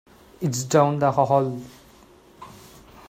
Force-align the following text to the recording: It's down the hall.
It's 0.41 0.63
down 0.63 0.97
the 0.97 1.11
hall. 1.11 1.61